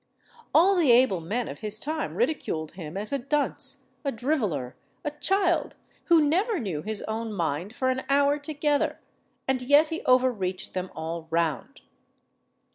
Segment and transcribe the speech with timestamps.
[0.51, 5.11] "All the able men of his time ridiculed him as a dunce, a driveller, a
[5.11, 8.99] child, who never knew his own mind for an hour together,
[9.47, 11.81] and yet he overreached them all round."